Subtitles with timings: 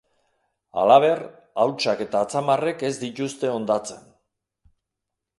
[0.83, 1.19] Halaber,
[1.63, 4.01] hautsak eta atzamarrek ez dituzte hondatzen.